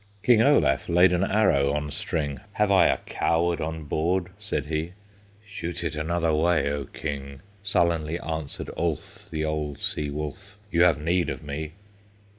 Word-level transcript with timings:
King 0.23 0.41
Olaf 0.41 0.89
laid 0.89 1.13
an 1.13 1.23
arrow 1.23 1.71
on 1.73 1.91
string, 1.91 2.39
"Have 2.53 2.71
I 2.71 2.87
a 2.87 2.97
coward 3.05 3.61
on 3.61 3.83
board?" 3.83 4.29
said 4.39 4.65
he. 4.65 4.93
"Shoot 5.45 5.83
it 5.83 5.95
another 5.95 6.33
way, 6.33 6.71
O 6.71 6.85
King!" 6.85 7.41
Sullenly 7.61 8.19
answered 8.19 8.71
Ulf, 8.75 9.29
The 9.29 9.45
old 9.45 9.77
sea 9.77 10.09
wolf; 10.09 10.57
"You 10.71 10.81
have 10.85 10.97
need 10.99 11.29
of 11.29 11.43
me!" 11.43 11.73